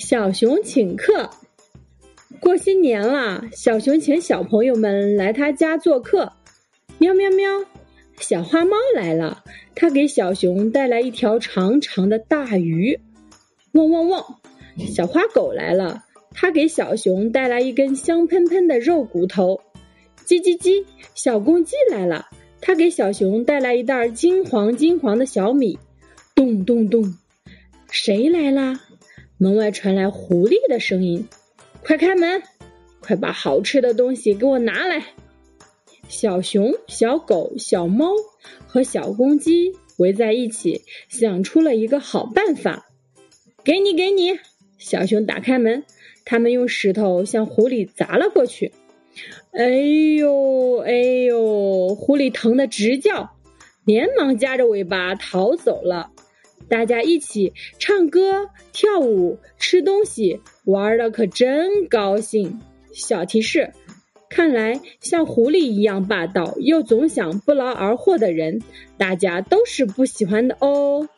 [0.00, 1.28] 小熊请客。
[2.40, 6.32] 过新年了，小熊请小朋友们来他家做客。
[6.96, 7.46] 喵喵喵，
[8.18, 9.44] 小花猫来了，
[9.74, 12.98] 它给小熊带来一条长长的大鱼。
[13.72, 14.40] 汪汪汪，
[14.88, 19.60] 小花狗来了，它给小熊带来一根香喷喷的肉骨头。
[20.24, 22.30] 叽叽叽，小公鸡来了，
[22.62, 25.78] 它给小熊带来一袋金黄金黄的小米。
[26.34, 27.14] 咚咚咚，
[27.90, 28.80] 谁来啦？
[29.42, 31.26] 门外传来狐狸的声音
[31.82, 32.42] ：“快开门，
[33.00, 35.02] 快把好吃的东西给我拿来！”
[36.10, 38.12] 小熊、小狗、小猫
[38.66, 42.90] 和小公鸡围在一起，想出了一个好办法。
[43.64, 44.38] 给你，给你！
[44.76, 45.84] 小熊打开门，
[46.26, 48.72] 他们用石头向狐狸砸了过去。
[49.52, 49.68] 哎
[50.18, 51.94] 呦，哎呦！
[51.94, 53.30] 狐狸疼得直叫，
[53.86, 56.10] 连忙夹着尾巴逃走了。
[56.70, 62.60] 大家一起唱歌、跳舞、吃东西，玩的可真高兴。
[62.92, 63.72] 小提示：
[64.28, 68.62] 看来像狐狸一样霸道又总想不劳而获的人，
[68.96, 71.08] 大家都是不喜欢的哦。